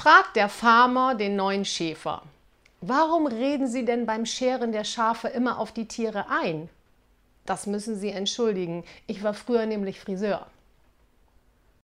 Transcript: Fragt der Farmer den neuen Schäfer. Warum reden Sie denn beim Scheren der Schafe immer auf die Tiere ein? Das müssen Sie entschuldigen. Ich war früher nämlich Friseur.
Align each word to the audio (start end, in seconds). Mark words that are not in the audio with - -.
Fragt 0.00 0.36
der 0.36 0.48
Farmer 0.48 1.16
den 1.16 1.34
neuen 1.34 1.64
Schäfer. 1.64 2.22
Warum 2.80 3.26
reden 3.26 3.66
Sie 3.66 3.84
denn 3.84 4.06
beim 4.06 4.26
Scheren 4.26 4.70
der 4.70 4.84
Schafe 4.84 5.26
immer 5.26 5.58
auf 5.58 5.72
die 5.72 5.88
Tiere 5.88 6.26
ein? 6.30 6.68
Das 7.46 7.66
müssen 7.66 7.98
Sie 7.98 8.10
entschuldigen. 8.10 8.84
Ich 9.08 9.24
war 9.24 9.34
früher 9.34 9.66
nämlich 9.66 9.98
Friseur. 9.98 10.46